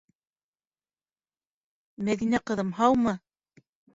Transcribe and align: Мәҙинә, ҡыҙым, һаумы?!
Мәҙинә, 2.09 2.39
ҡыҙым, 2.51 2.75
һаумы?! 2.81 3.17